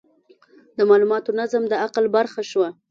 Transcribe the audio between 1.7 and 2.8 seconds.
عقل برخه شوه.